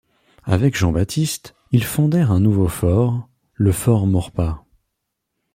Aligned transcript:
Avec 0.45 0.75
Jean-Baptiste, 0.75 1.53
ils 1.71 1.83
fondèrent 1.83 2.31
un 2.31 2.39
nouveau 2.39 2.67
fort, 2.67 3.29
le 3.53 3.71
fort 3.71 4.07
Maurepas. 4.07 4.65